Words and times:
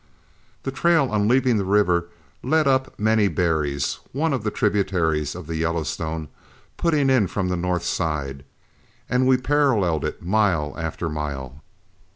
The 0.63 0.71
trail 0.71 1.09
on 1.11 1.27
leaving 1.27 1.57
the 1.57 1.63
river 1.63 2.07
led 2.41 2.65
up 2.67 2.97
Many 2.99 3.27
Berries, 3.27 3.99
one 4.13 4.33
of 4.33 4.43
the 4.43 4.49
tributaries 4.49 5.35
of 5.35 5.45
the 5.45 5.57
Yellowstone 5.57 6.27
putting 6.75 7.11
in 7.11 7.27
from 7.27 7.49
the 7.49 7.55
north 7.55 7.83
side; 7.85 8.43
and 9.07 9.27
we 9.27 9.37
paralleled 9.37 10.03
it 10.03 10.23
mile 10.23 10.73
after 10.75 11.07
mile. 11.07 11.61